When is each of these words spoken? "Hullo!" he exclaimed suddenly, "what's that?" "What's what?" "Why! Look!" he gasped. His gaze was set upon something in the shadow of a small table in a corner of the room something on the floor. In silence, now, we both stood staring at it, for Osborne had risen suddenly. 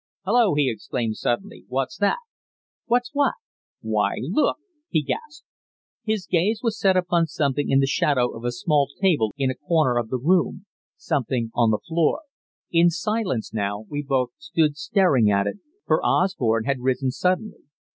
"Hullo!" 0.25 0.55
he 0.55 0.67
exclaimed 0.67 1.17
suddenly, 1.17 1.63
"what's 1.67 1.95
that?" 1.97 2.17
"What's 2.87 3.11
what?" 3.13 3.35
"Why! 3.81 4.15
Look!" 4.19 4.57
he 4.89 5.03
gasped. 5.03 5.45
His 6.03 6.25
gaze 6.25 6.61
was 6.63 6.79
set 6.79 6.97
upon 6.97 7.27
something 7.27 7.69
in 7.69 7.77
the 7.81 7.85
shadow 7.85 8.31
of 8.35 8.43
a 8.43 8.51
small 8.51 8.87
table 8.99 9.31
in 9.37 9.51
a 9.51 9.55
corner 9.55 9.99
of 9.99 10.09
the 10.09 10.17
room 10.17 10.65
something 10.97 11.51
on 11.53 11.69
the 11.69 11.77
floor. 11.77 12.21
In 12.71 12.89
silence, 12.89 13.53
now, 13.53 13.85
we 13.89 14.01
both 14.01 14.29
stood 14.39 14.75
staring 14.75 15.29
at 15.29 15.45
it, 15.45 15.59
for 15.85 16.03
Osborne 16.03 16.63
had 16.65 16.79
risen 16.79 17.11
suddenly. 17.11 17.61